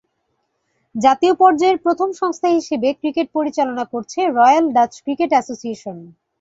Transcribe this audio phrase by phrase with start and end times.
[0.95, 5.97] জাতীয় পর্যায়ের প্রথম সংস্থা হিসেবে ক্রিকেট পরিচালনা করছে রয়্যাল ডাচ ক্রিকেট অ্যাসোসিয়েশন।